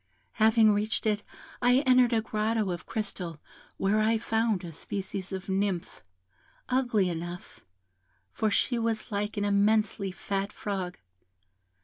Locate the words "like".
9.11-9.37